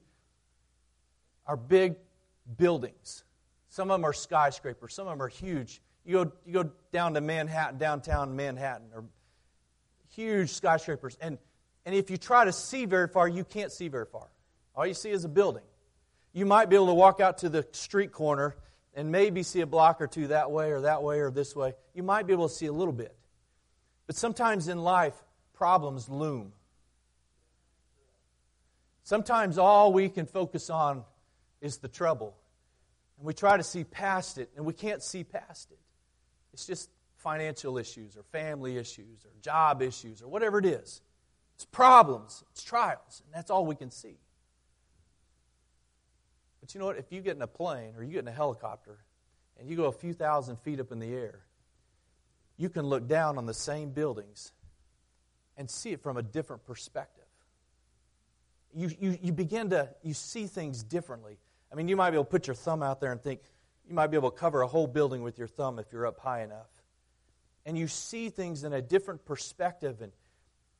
[1.45, 1.95] are big
[2.57, 3.23] buildings.
[3.69, 5.81] Some of them are skyscrapers, some of them are huge.
[6.05, 9.03] You go, you go down to Manhattan, downtown Manhattan, or
[10.09, 11.17] huge skyscrapers.
[11.21, 11.37] And,
[11.85, 14.27] and if you try to see very far, you can't see very far.
[14.75, 15.63] All you see is a building.
[16.33, 18.55] You might be able to walk out to the street corner
[18.93, 21.73] and maybe see a block or two that way or that way or this way.
[21.93, 23.15] You might be able to see a little bit.
[24.07, 25.15] But sometimes in life,
[25.53, 26.53] problems loom.
[29.03, 31.03] Sometimes all we can focus on
[31.61, 32.35] is the trouble.
[33.17, 35.79] And we try to see past it, and we can't see past it.
[36.53, 36.89] It's just
[37.19, 41.01] financial issues or family issues or job issues or whatever it is.
[41.55, 44.17] It's problems, it's trials, and that's all we can see.
[46.61, 46.97] But you know what?
[46.97, 48.97] If you get in a plane or you get in a helicopter
[49.59, 51.41] and you go a few thousand feet up in the air,
[52.57, 54.53] you can look down on the same buildings
[55.57, 57.25] and see it from a different perspective.
[58.73, 61.37] You, you, you begin to you see things differently.
[61.71, 63.41] I mean, you might be able to put your thumb out there and think,
[63.87, 66.19] you might be able to cover a whole building with your thumb if you're up
[66.19, 66.67] high enough
[67.65, 70.11] and you see things in a different perspective and,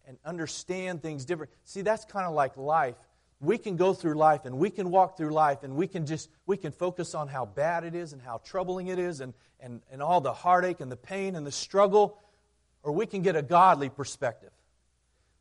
[0.07, 1.51] and understand things different.
[1.63, 2.95] See, that's kind of like life.
[3.41, 6.29] We can go through life and we can walk through life and we can just
[6.45, 9.81] we can focus on how bad it is and how troubling it is and, and,
[9.91, 12.17] and all the heartache and the pain and the struggle,
[12.83, 14.51] or we can get a godly perspective.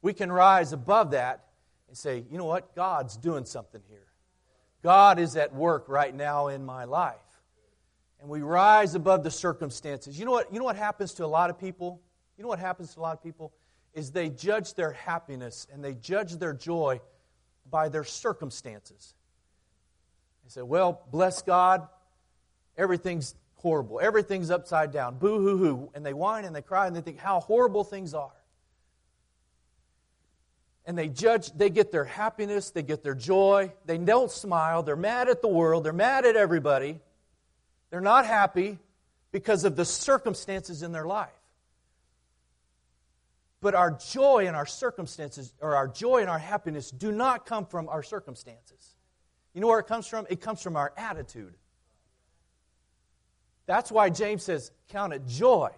[0.01, 1.46] We can rise above that
[1.88, 2.74] and say, you know what?
[2.77, 4.07] God's doing something here.
[4.83, 7.16] God is at work right now in my life.
[8.21, 10.19] And we rise above the circumstances.
[10.19, 12.01] You know what, you know what happens to a lot of people?
[12.37, 13.53] You know what happens to a lot of people?
[13.95, 17.01] Is they judge their happiness and they judge their joy
[17.71, 19.15] by their circumstances.
[20.45, 21.89] They say, Well, bless God,
[22.77, 24.01] everything's horrible.
[24.01, 25.19] Everything's upside down.
[25.19, 25.91] Boo hoo hoo.
[25.95, 28.33] And they whine and they cry and they think how horrible things are.
[30.87, 33.75] And they judge, they get their happiness, they get their joy.
[33.85, 34.83] They don't smile.
[34.83, 35.85] They're mad at the world.
[35.85, 37.01] They're mad at everybody.
[37.90, 38.79] They're not happy
[39.33, 41.31] because of the circumstances in their life.
[43.61, 47.66] But our joy and our circumstances, or our joy and our happiness, do not come
[47.66, 48.94] from our circumstances.
[49.53, 50.27] You know where it comes from?
[50.31, 51.55] It comes from our attitude.
[53.66, 55.70] That's why James says, Count it joy.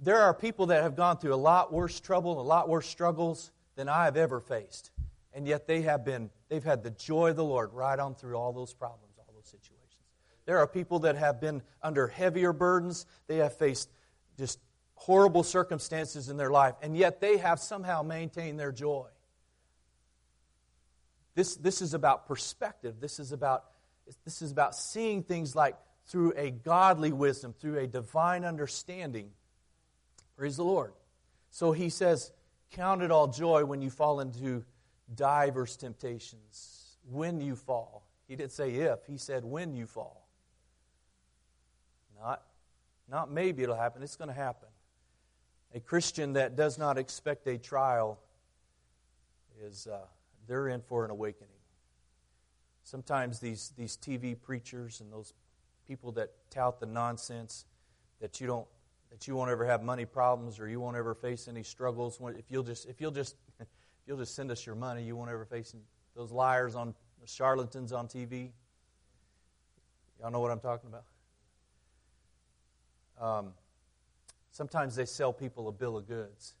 [0.00, 3.52] There are people that have gone through a lot worse trouble, a lot worse struggles
[3.76, 4.90] than I have ever faced.
[5.32, 8.36] And yet they have been, they've had the joy of the Lord right on through
[8.36, 9.03] all those problems.
[10.46, 13.06] There are people that have been under heavier burdens.
[13.26, 13.88] They have faced
[14.36, 14.58] just
[14.94, 19.08] horrible circumstances in their life, and yet they have somehow maintained their joy.
[21.34, 23.00] This, this is about perspective.
[23.00, 23.64] This is about,
[24.24, 25.76] this is about seeing things like
[26.06, 29.30] through a godly wisdom, through a divine understanding.
[30.36, 30.92] Praise the Lord.
[31.50, 32.32] So he says,
[32.72, 34.64] Count it all joy when you fall into
[35.14, 36.96] diverse temptations.
[37.08, 38.04] When you fall.
[38.26, 40.23] He didn't say if, he said when you fall.
[42.24, 42.42] Not,
[43.10, 44.68] not maybe it'll happen, it's going to happen.
[45.74, 48.18] A Christian that does not expect a trial
[49.62, 49.98] is uh,
[50.46, 51.48] they're in for an awakening.
[52.82, 55.34] Sometimes these, these TV preachers and those
[55.86, 57.66] people that tout the nonsense
[58.20, 58.66] that you don't
[59.10, 62.50] that you won't ever have money problems or you won't ever face any struggles if
[62.50, 63.66] you'll just if you'll just if
[64.06, 65.74] you'll just send us your money you won't ever face
[66.16, 66.94] those liars on
[67.26, 68.50] charlatans on TV
[70.18, 71.04] y'all know what I'm talking about
[73.20, 73.52] um,
[74.50, 76.54] sometimes they sell people a bill of goods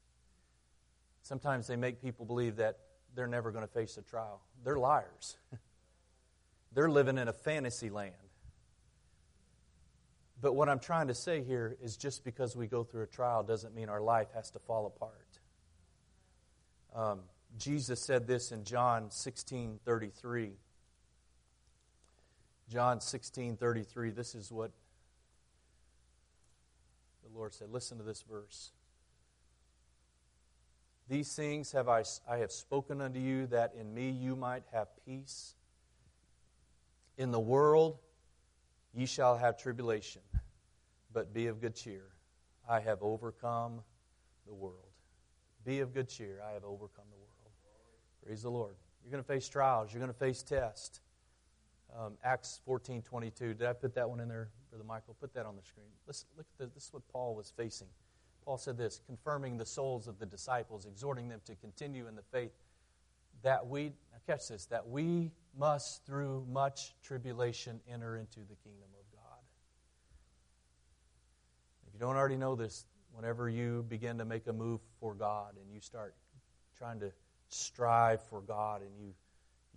[1.22, 2.78] sometimes they make people believe that
[3.14, 5.36] they're never going to face a trial they're liars
[6.72, 8.14] they're living in a fantasy land
[10.44, 13.42] but what I'm trying to say here is just because we go through a trial
[13.42, 15.38] doesn't mean our life has to fall apart.
[16.94, 17.20] Um,
[17.56, 20.50] Jesus said this in John 16 33.
[22.70, 24.72] John 16 33, this is what
[27.34, 27.70] Lord said.
[27.70, 28.70] Listen to this verse.
[31.08, 34.88] These things have I, I have spoken unto you, that in me you might have
[35.04, 35.54] peace.
[37.18, 37.98] In the world
[38.94, 40.22] ye shall have tribulation,
[41.12, 42.06] but be of good cheer.
[42.68, 43.82] I have overcome
[44.46, 44.78] the world.
[45.64, 46.40] Be of good cheer.
[46.48, 47.52] I have overcome the world.
[48.24, 48.74] Praise the Lord.
[49.02, 49.92] You're going to face trials.
[49.92, 51.00] You're going to face tests.
[51.96, 53.54] Um, Acts 14 22.
[53.54, 55.16] Did I put that one in there, Brother Michael?
[55.20, 55.86] Put that on the screen.
[56.06, 57.88] Let's look at the, this is what Paul was facing.
[58.44, 62.22] Paul said this confirming the souls of the disciples, exhorting them to continue in the
[62.32, 62.52] faith
[63.42, 68.88] that we, now catch this, that we must, through much tribulation, enter into the kingdom
[68.98, 69.38] of God.
[71.86, 75.54] If you don't already know this, whenever you begin to make a move for God
[75.60, 76.14] and you start
[76.76, 77.12] trying to
[77.48, 79.14] strive for God and you,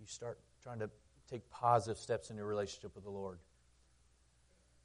[0.00, 0.90] you start trying to
[1.30, 3.38] take positive steps in your relationship with the Lord,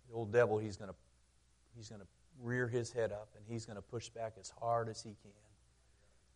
[0.10, 0.95] the old devil, he's going to
[1.75, 2.08] he's going to
[2.41, 5.32] rear his head up and he's going to push back as hard as he can.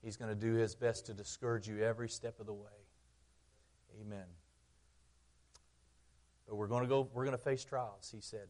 [0.03, 2.69] He's going to do his best to discourage you every step of the way.
[4.01, 4.25] Amen.
[6.47, 8.47] But we're going to go, we're going to face trials, he said,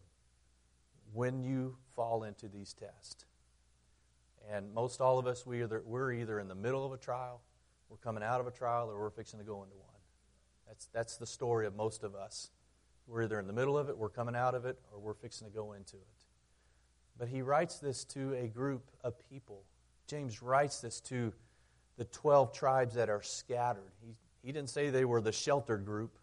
[1.13, 3.25] when you fall into these tests.
[4.51, 7.41] And most all of us, we either, we're either in the middle of a trial,
[7.89, 9.96] we're coming out of a trial, or we're fixing to go into one.
[10.67, 12.51] That's, that's the story of most of us.
[13.08, 15.47] We're either in the middle of it, we're coming out of it, or we're fixing
[15.47, 16.25] to go into it.
[17.17, 19.63] But he writes this to a group of people.
[20.08, 21.34] James writes this to
[21.97, 23.91] the 12 tribes that are scattered.
[24.01, 26.17] He, he didn't say they were the sheltered group.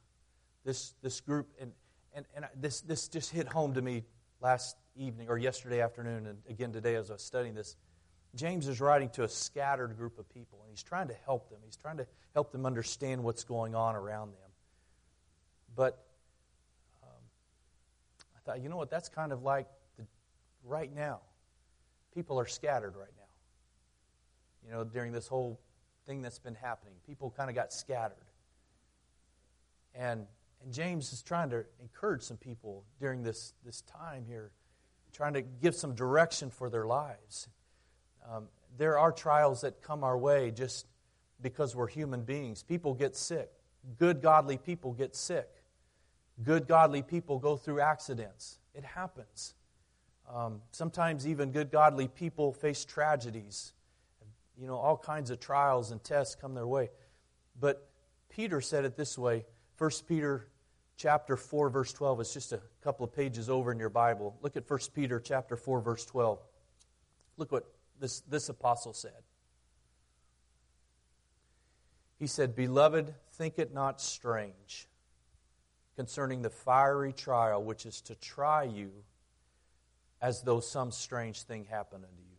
[0.64, 1.72] This, this group, and,
[2.14, 4.04] and, and this, this just hit home to me
[4.40, 7.76] last evening or yesterday afternoon, and again today as I was studying this.
[8.34, 11.60] James is writing to a scattered group of people, and he's trying to help them.
[11.64, 14.50] He's trying to help them understand what's going on around them.
[15.76, 16.04] But
[17.02, 17.08] um,
[18.36, 18.90] I thought, you know what?
[18.90, 19.68] That's kind of like
[19.98, 20.06] the,
[20.64, 21.20] right now.
[22.14, 23.22] People are scattered right now.
[24.66, 25.60] You know, during this whole
[26.06, 28.16] thing that's been happening, people kind of got scattered.
[29.94, 30.26] And,
[30.62, 34.50] and James is trying to encourage some people during this, this time here,
[35.12, 37.48] trying to give some direction for their lives.
[38.30, 40.86] Um, there are trials that come our way just
[41.40, 42.62] because we're human beings.
[42.62, 43.50] People get sick.
[43.98, 45.48] Good, godly people get sick.
[46.42, 48.58] Good, godly people go through accidents.
[48.74, 49.54] It happens.
[50.32, 53.72] Um, sometimes even good, godly people face tragedies.
[54.58, 56.90] You know, all kinds of trials and tests come their way.
[57.60, 57.88] But
[58.30, 59.44] Peter said it this way
[59.78, 60.48] 1 Peter
[60.96, 64.56] chapter 4 verse 12 it's just a couple of pages over in your bible look
[64.56, 66.38] at 1 peter chapter 4 verse 12
[67.36, 67.64] look what
[68.04, 69.22] this, this apostle said
[72.18, 74.86] he said beloved think it not strange
[75.96, 78.90] concerning the fiery trial which is to try you
[80.20, 82.36] as though some strange thing happened unto you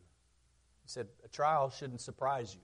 [0.83, 2.61] he said a trial shouldn't surprise you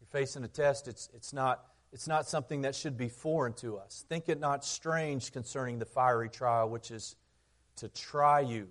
[0.00, 3.78] you're facing a test it's, it's not it's not something that should be foreign to
[3.78, 4.04] us.
[4.08, 7.16] Think it not strange concerning the fiery trial, which is
[7.76, 8.68] to try you.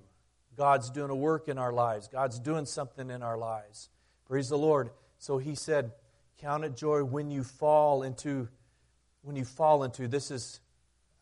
[0.57, 3.89] God's doing a work in our lives, God's doing something in our lives.
[4.25, 4.89] Praise the Lord.
[5.19, 5.91] So he said,
[6.39, 8.47] Count it joy when you fall into,
[9.21, 10.59] when you fall into, this is,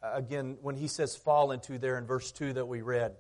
[0.04, 3.15] uh, again, when he says fall into there in verse 2 that we read,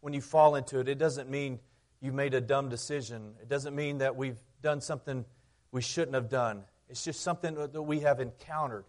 [0.00, 1.58] when you fall into it, it doesn't mean
[2.00, 3.34] you've made a dumb decision.
[3.40, 5.24] It doesn't mean that we've done something
[5.72, 6.62] we shouldn't have done.
[6.88, 8.84] It's just something that we have encountered.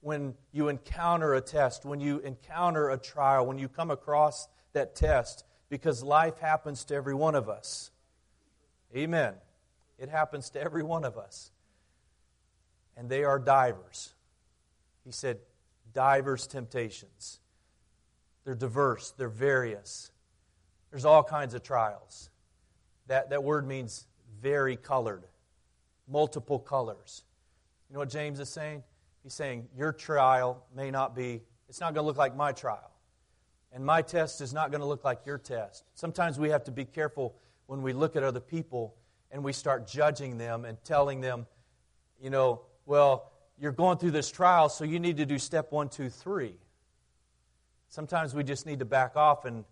[0.00, 4.96] When you encounter a test, when you encounter a trial, when you come across that
[4.96, 7.90] test, because life happens to every one of us.
[8.94, 9.32] Amen.
[9.98, 11.50] It happens to every one of us.
[12.94, 14.12] And they are divers.
[15.02, 15.38] He said,
[15.94, 17.40] divers temptations.
[18.44, 20.10] They're diverse, they're various.
[20.90, 22.28] There's all kinds of trials.
[23.06, 24.06] That, that word means
[24.42, 25.24] very colored,
[26.06, 27.24] multiple colors.
[27.88, 28.82] You know what James is saying?
[29.22, 32.91] He's saying, Your trial may not be, it's not going to look like my trial.
[33.72, 35.84] And my test is not going to look like your test.
[35.94, 37.34] Sometimes we have to be careful
[37.66, 38.94] when we look at other people
[39.30, 41.46] and we start judging them and telling them,
[42.20, 45.88] you know, well, you're going through this trial, so you need to do step one,
[45.88, 46.54] two, three.
[47.88, 49.64] Sometimes we just need to back off and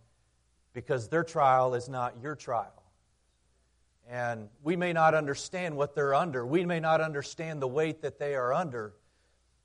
[0.73, 2.83] because their trial is not your trial.
[4.09, 6.45] And we may not understand what they're under.
[6.45, 8.93] We may not understand the weight that they are under.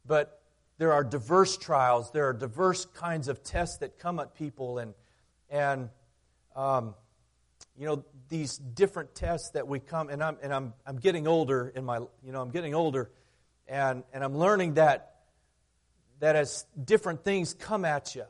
[0.07, 0.36] But
[0.79, 2.11] there are diverse trials.
[2.11, 4.79] There are diverse kinds of tests that come at people.
[4.79, 4.95] And,
[5.51, 5.89] and
[6.55, 6.95] um,
[7.77, 11.73] you know, these different tests that we come, and I'm, and I'm, I'm getting older
[11.75, 13.11] in my, you know, I'm getting older.
[13.69, 15.17] And, and I'm learning that,
[16.21, 18.25] that as different things come at you,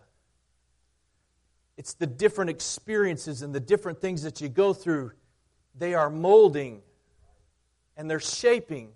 [1.76, 5.12] it's the different experiences and the different things that you go through
[5.78, 6.80] they are molding
[7.96, 8.92] and they're shaping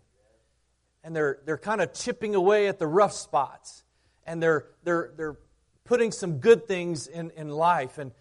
[1.02, 3.84] and they're, they're kind of chipping away at the rough spots
[4.26, 5.38] and they're, they're, they're
[5.84, 7.98] putting some good things in, in life.
[7.98, 8.12] And,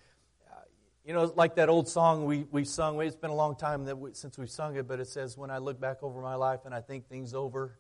[0.50, 0.62] uh,
[1.06, 3.98] you know, like that old song we, we sung, it's been a long time that
[3.98, 6.62] we, since we sung it, but it says, When I look back over my life
[6.66, 7.78] and I think things over,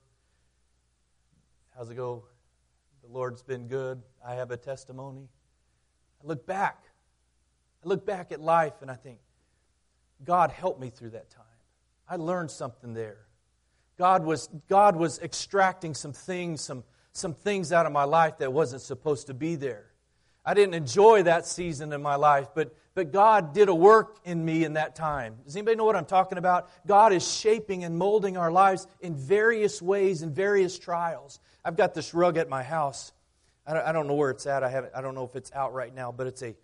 [1.76, 2.26] how's it go?
[3.02, 4.02] The Lord's been good.
[4.26, 5.30] I have a testimony.
[6.22, 6.84] I look back.
[7.84, 9.20] I look back at life and I think,
[10.26, 11.46] God helped me through that time.
[12.08, 13.29] I learned something there.
[14.00, 18.54] God was, God was extracting some things, some, some things out of my life that
[18.54, 19.88] wasn't supposed to be there.
[20.46, 24.44] I didn't enjoy that season in my life, but, but God did a work in
[24.44, 25.36] me in that time.
[25.44, 26.70] Does anybody know what I'm talking about?
[26.88, 31.42] God is shaping and molding our lives in various ways, in various trials.
[31.66, 33.12] I've got this rug at my house.
[33.68, 34.64] I don't, I don't know where it's at.
[34.64, 36.56] I, haven't, I don't know if it's out right now, but it's a,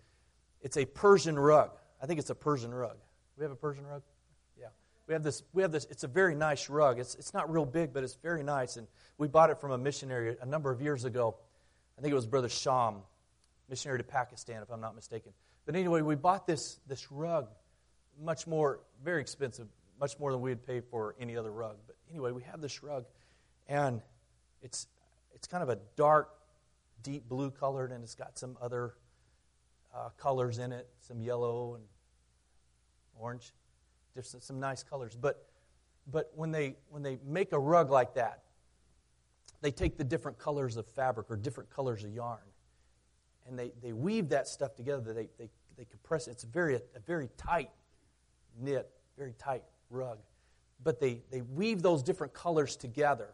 [0.62, 1.70] it's a Persian rug.
[2.02, 2.96] I think it's a Persian rug.
[3.36, 4.00] We have a Persian rug?
[5.06, 6.98] We have this, we have this, it's a very nice rug.
[6.98, 8.76] It's, it's not real big, but it's very nice.
[8.76, 8.88] And
[9.18, 11.36] we bought it from a missionary a number of years ago.
[11.96, 12.96] I think it was Brother Sham,
[13.68, 15.32] missionary to Pakistan, if I'm not mistaken.
[15.64, 17.48] But anyway, we bought this, this rug,
[18.20, 19.68] much more, very expensive,
[20.00, 21.76] much more than we would pay for any other rug.
[21.86, 23.04] But anyway, we have this rug,
[23.68, 24.02] and
[24.62, 24.88] it's,
[25.34, 26.30] it's kind of a dark,
[27.02, 28.94] deep blue colored, and it's got some other
[29.94, 31.84] uh, colors in it, some yellow and
[33.18, 33.52] orange,
[34.16, 35.16] just some nice colors.
[35.20, 35.46] But,
[36.10, 38.42] but when, they, when they make a rug like that,
[39.60, 42.40] they take the different colors of fabric or different colors of yarn,
[43.46, 45.12] and they, they weave that stuff together.
[45.12, 46.32] They, they, they compress it.
[46.32, 47.70] It's a very, a very tight
[48.60, 50.18] knit, very tight rug.
[50.82, 53.28] But they, they weave those different colors together.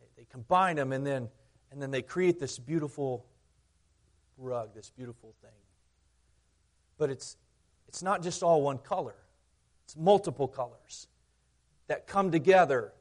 [0.00, 1.28] They, they combine them, and then,
[1.72, 3.26] and then they create this beautiful
[4.38, 5.50] rug, this beautiful thing.
[6.96, 7.36] But it's,
[7.86, 9.16] it's not just all one color,
[9.90, 11.08] it's multiple colors
[11.88, 12.92] that come together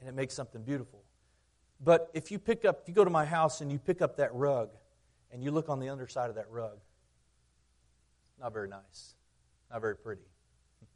[0.00, 1.04] and it makes something beautiful.
[1.78, 4.16] But if you pick up, if you go to my house and you pick up
[4.16, 4.70] that rug
[5.32, 6.78] and you look on the underside of that rug,
[8.40, 9.14] not very nice,
[9.70, 10.22] not very pretty.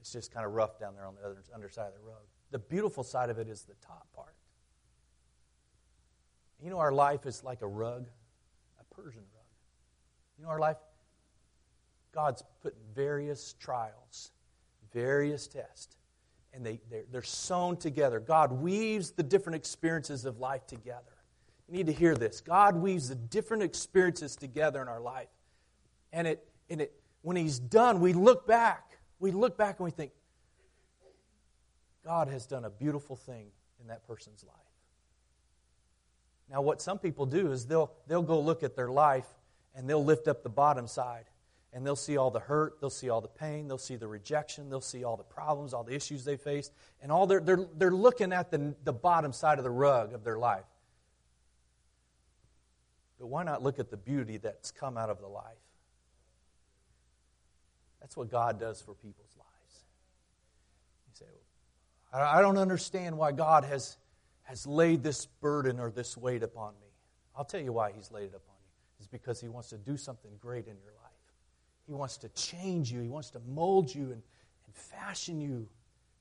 [0.00, 2.22] It's just kind of rough down there on the other underside of the rug.
[2.50, 4.36] The beautiful side of it is the top part.
[6.62, 8.06] You know, our life is like a rug,
[8.80, 9.44] a Persian rug.
[10.38, 10.76] You know, our life,
[12.12, 14.30] God's put various trials,
[14.96, 15.94] various tests,
[16.54, 18.18] and they, they're, they're sewn together.
[18.18, 21.12] God weaves the different experiences of life together.
[21.68, 22.40] You need to hear this.
[22.40, 25.28] God weaves the different experiences together in our life.
[26.14, 28.96] And it, and it when He's done, we look back.
[29.18, 30.12] We look back and we think,
[32.02, 34.56] God has done a beautiful thing in that person's life.
[36.50, 39.26] Now, what some people do is they'll, they'll go look at their life
[39.74, 41.24] and they'll lift up the bottom side
[41.76, 44.70] and they'll see all the hurt, they'll see all the pain, they'll see the rejection,
[44.70, 46.72] they'll see all the problems, all the issues they faced,
[47.02, 50.24] and all they're, they're, they're looking at the, the bottom side of the rug of
[50.24, 50.64] their life.
[53.20, 55.44] But why not look at the beauty that's come out of the life?
[58.00, 59.84] That's what God does for people's lives.
[61.08, 61.32] You say,
[62.10, 63.98] I don't understand why God has,
[64.44, 66.88] has laid this burden or this weight upon me.
[67.36, 68.72] I'll tell you why He's laid it upon you.
[68.98, 71.15] It's because He wants to do something great in your life.
[71.86, 74.22] He wants to change you, He wants to mold you and,
[74.66, 75.68] and fashion you.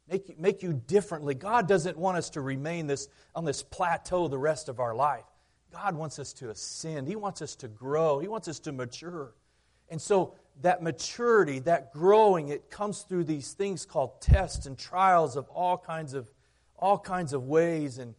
[0.08, 1.34] Make you, make you differently.
[1.34, 5.24] God doesn't want us to remain this, on this plateau the rest of our life.
[5.72, 7.08] God wants us to ascend.
[7.08, 8.20] He wants us to grow.
[8.20, 9.34] He wants us to mature.
[9.90, 15.36] And so that maturity, that growing, it comes through these things called tests and trials
[15.36, 16.32] of all kinds of
[16.78, 17.98] all kinds of ways.
[17.98, 18.14] And,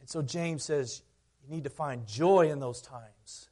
[0.00, 1.02] and so James says
[1.42, 3.48] you need to find joy in those times.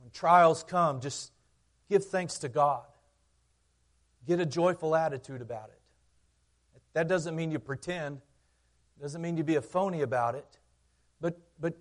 [0.00, 1.32] When trials come, just
[1.88, 2.84] give thanks to God.
[4.26, 5.80] Get a joyful attitude about it.
[6.94, 8.20] That doesn't mean you pretend.
[8.98, 10.58] It doesn't mean you be a phony about it.
[11.20, 11.74] But but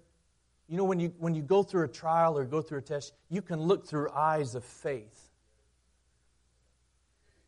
[0.68, 3.14] you know when you when you go through a trial or go through a test,
[3.30, 5.26] you can look through eyes of faith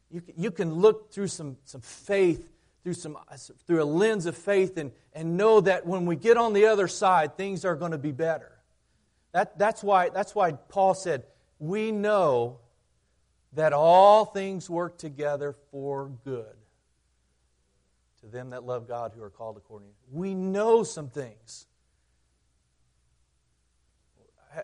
[0.10, 2.49] you can, you can look through some, some faith,
[2.84, 3.18] through, some,
[3.66, 6.88] through a lens of faith, and, and know that when we get on the other
[6.88, 8.51] side, things are going to be better.
[9.34, 11.24] That, that's, why, that's why Paul said,
[11.60, 12.60] We know
[13.53, 16.55] that all things work together for good
[18.22, 19.89] to them that love God who are called according.
[19.89, 19.93] to.
[20.12, 21.66] We know some things.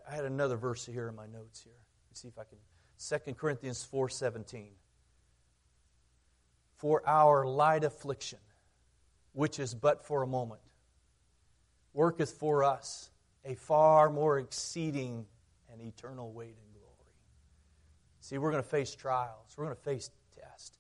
[0.10, 1.74] I had another verse here in my notes here.
[2.10, 2.58] Let's see if I can.
[2.98, 4.72] 2 Corinthians 4:17
[6.78, 8.40] for our light affliction,
[9.34, 10.62] which is but for a moment,
[11.94, 13.10] worketh for us
[13.46, 15.26] a far more exceeding
[15.72, 16.73] and eternal weight in.
[18.24, 20.10] See, we're going to face trials, we're going to face
[20.40, 20.78] tests.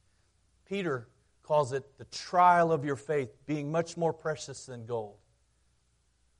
[0.65, 1.09] Peter
[1.43, 5.17] calls it the trial of your faith, being much more precious than gold.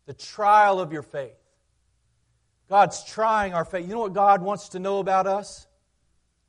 [0.06, 1.36] The trial of your faith.
[2.70, 3.86] God's trying our faith.
[3.86, 5.68] You know what God wants to know about us?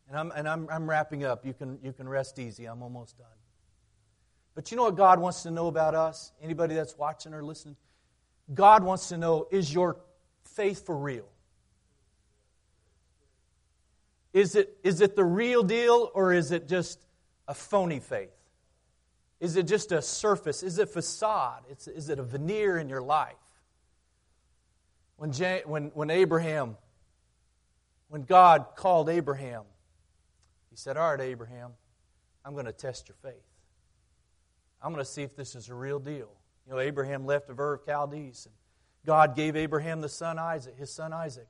[0.08, 1.44] And I'm, and I'm, I'm wrapping up.
[1.44, 2.66] You can, you can rest easy.
[2.66, 3.26] I'm almost done.
[4.54, 6.30] But you know what God wants to know about us?
[6.40, 7.74] Anybody that's watching or listening?
[8.54, 9.96] God wants to know is your
[10.44, 11.26] faith for real?
[14.34, 16.98] Is it, is it the real deal or is it just
[17.46, 18.34] a phony faith?
[19.38, 20.64] Is it just a surface?
[20.64, 21.62] Is it facade?
[21.70, 23.36] It's, is it a veneer in your life?
[25.16, 26.76] When, when, when Abraham,
[28.08, 29.62] when God called Abraham,
[30.70, 31.70] he said, All right, Abraham,
[32.44, 33.44] I'm going to test your faith.
[34.82, 36.30] I'm going to see if this is a real deal.
[36.66, 38.54] You know, Abraham left of Ur of Chaldees, and
[39.06, 41.46] God gave Abraham the son Isaac, his son Isaac.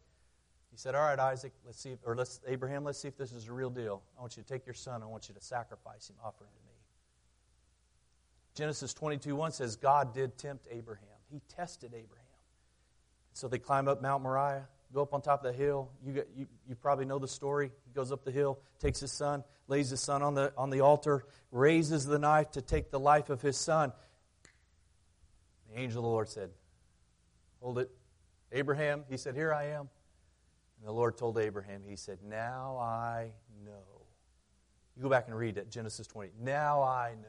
[0.74, 3.46] He said, All right, Isaac, let's see, or let's, Abraham, let's see if this is
[3.46, 4.02] a real deal.
[4.18, 6.50] I want you to take your son, I want you to sacrifice him, offer him
[6.50, 6.74] to me.
[8.56, 11.06] Genesis 22 1 says, God did tempt Abraham.
[11.30, 12.24] He tested Abraham.
[13.34, 15.90] So they climb up Mount Moriah go up on top of the hill.
[16.06, 17.72] You, get, you, you probably know the story.
[17.84, 20.80] He goes up the hill, takes his son, lays his son on the, on the
[20.80, 23.92] altar, raises the knife to take the life of his son.
[25.70, 26.50] The angel of the Lord said,
[27.60, 27.90] Hold it.
[28.52, 29.88] Abraham, he said, Here I am.
[30.84, 33.30] And the Lord told Abraham, He said, Now I
[33.64, 34.02] know.
[34.94, 36.32] You go back and read it, Genesis 20.
[36.42, 37.28] Now I know.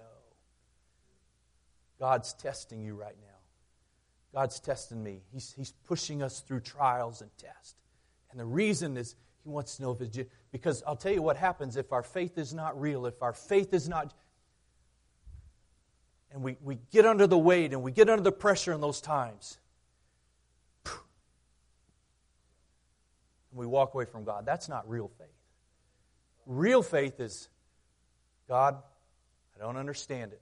[1.98, 3.38] God's testing you right now.
[4.34, 5.22] God's testing me.
[5.32, 7.76] He's, he's pushing us through trials and tests.
[8.30, 10.20] And the reason is He wants to know if it's
[10.52, 13.74] because I'll tell you what happens if our faith is not real, if our faith
[13.74, 14.14] is not.
[16.30, 19.00] And we, we get under the weight and we get under the pressure in those
[19.00, 19.60] times.
[23.56, 24.46] We walk away from God.
[24.46, 25.28] That's not real faith.
[26.46, 27.50] Real faith is
[28.48, 28.78] God,
[29.56, 30.42] I don't understand it,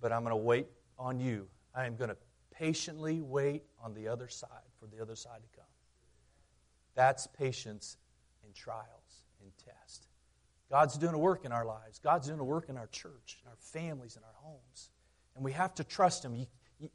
[0.00, 0.66] but I'm going to wait
[0.98, 1.48] on you.
[1.74, 2.16] I am going to
[2.50, 4.48] patiently wait on the other side
[4.78, 5.68] for the other side to come.
[6.94, 7.96] That's patience
[8.46, 8.86] in trials,
[9.40, 10.06] and tests.
[10.70, 11.98] God's doing a work in our lives.
[11.98, 14.90] God's doing a work in our church, in our families, in our homes.
[15.34, 16.34] And we have to trust Him.
[16.34, 16.46] You,
[16.78, 16.88] you,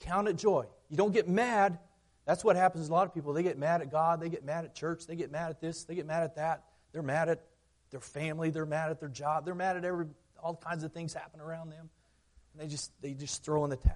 [0.00, 0.64] Count it joy.
[0.88, 1.78] You don't get mad.
[2.26, 3.32] That's what happens to a lot of people.
[3.32, 5.84] They get mad at God, they get mad at church, they get mad at this,
[5.84, 6.64] they get mad at that.
[6.92, 7.44] They're mad at
[7.90, 10.06] their family, they're mad at their job, they're mad at every
[10.42, 11.88] all kinds of things happen around them.
[12.52, 13.94] And they just they just throw in the towel.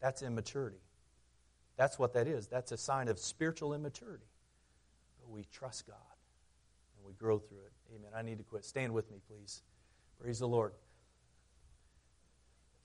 [0.00, 0.80] That's immaturity.
[1.76, 2.46] That's what that is.
[2.46, 4.26] That's a sign of spiritual immaturity.
[5.20, 5.96] But we trust God
[6.96, 7.72] and we grow through it.
[7.94, 8.10] Amen.
[8.14, 8.64] I need to quit.
[8.64, 9.62] Stand with me, please.
[10.20, 10.72] Praise the Lord.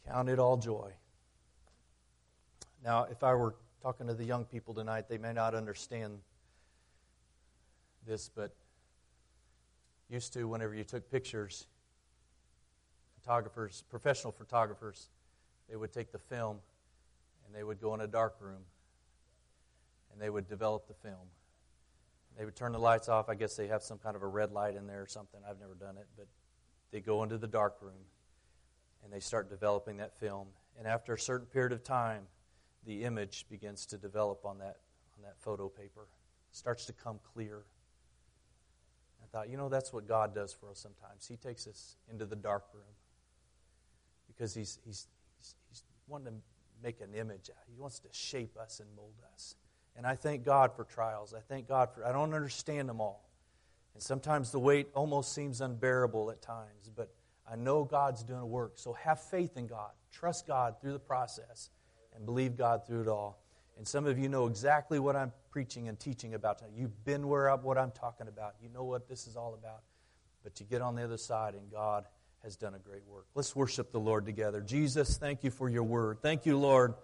[0.08, 0.91] Count it all joy.
[2.84, 6.20] Now, if I were talking to the young people tonight, they may not understand
[8.06, 8.56] this, but
[10.10, 11.68] used to, whenever you took pictures,
[13.22, 15.10] photographers, professional photographers,
[15.70, 16.60] they would take the film
[17.46, 18.62] and they would go in a dark room
[20.12, 21.28] and they would develop the film.
[22.38, 23.30] They would turn the lights off.
[23.30, 25.40] I guess they have some kind of a red light in there or something.
[25.48, 26.28] I've never done it, but
[26.92, 28.06] they go into the dark room
[29.04, 30.48] and they start developing that film.
[30.78, 32.24] And after a certain period of time,
[32.88, 34.78] the image begins to develop on that
[35.18, 36.08] on that photo paper.
[36.50, 37.64] It starts to come clear.
[39.22, 41.28] I thought, you know, that's what God does for us sometimes.
[41.28, 42.84] He takes us into the dark room
[44.28, 45.08] because he's, he's,
[45.38, 46.34] he's, he's wanting to
[46.82, 47.64] make an image out.
[47.68, 49.56] He wants to shape us and mold us.
[49.98, 51.34] And I thank God for trials.
[51.34, 53.28] I thank God for, I don't understand them all.
[53.96, 57.12] And sometimes the weight almost seems unbearable at times, but
[57.52, 58.74] I know God's doing a work.
[58.76, 59.92] So have faith in God.
[60.12, 61.72] Trust God through the process
[62.18, 63.39] and believe God through it all.
[63.78, 66.61] And some of you know exactly what I'm preaching and teaching about.
[66.76, 68.55] You've been where I'm, what I'm talking about.
[68.61, 69.82] You know what this is all about.
[70.43, 72.05] But you get on the other side, and God
[72.43, 73.26] has done a great work.
[73.36, 74.61] Let's worship the Lord together.
[74.61, 76.20] Jesus, thank you for your word.
[76.22, 76.95] Thank you, Lord,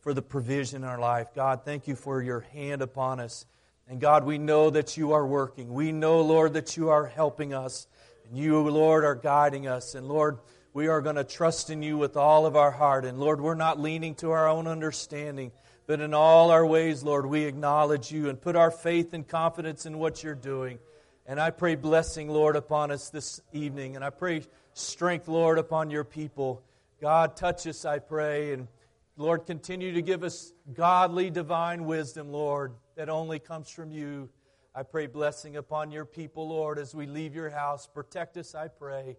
[0.00, 1.28] for the provision in our life.
[1.34, 3.46] God, thank you for your hand upon us.
[3.88, 5.72] And God, we know that you are working.
[5.72, 7.86] We know, Lord, that you are helping us.
[8.28, 9.94] And you, Lord, are guiding us.
[9.94, 10.38] And Lord,
[10.72, 13.04] we are going to trust in you with all of our heart.
[13.04, 15.52] And Lord, we're not leaning to our own understanding,
[15.86, 19.86] but in all our ways, Lord, we acknowledge you and put our faith and confidence
[19.86, 20.78] in what you're doing.
[21.26, 23.96] And I pray blessing, Lord, upon us this evening.
[23.96, 24.42] And I pray
[24.72, 26.62] strength, Lord, upon your people.
[27.00, 28.52] God, touch us, I pray.
[28.52, 28.68] And
[29.16, 34.28] Lord, continue to give us godly, divine wisdom, Lord, that only comes from you.
[34.74, 37.86] I pray blessing upon your people, Lord, as we leave your house.
[37.86, 39.16] Protect us, I pray.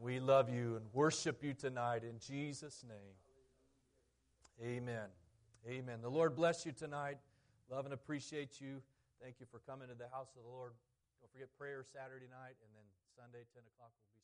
[0.00, 3.20] We love you and worship you tonight in Jesus' name.
[4.64, 5.12] Amen.
[5.68, 5.98] Amen.
[6.00, 7.18] The Lord bless you tonight.
[7.70, 8.80] Love and appreciate you.
[9.22, 10.72] Thank you for coming to the house of the Lord.
[11.20, 14.19] Don't forget prayer Saturday night and then Sunday, 10 o'clock will be.